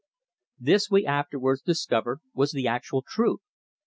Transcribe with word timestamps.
This, 0.57 0.89
we 0.89 1.05
afterwards 1.05 1.61
discovered, 1.61 2.21
was 2.33 2.53
the 2.53 2.67
actual 2.67 3.03
truth. 3.07 3.41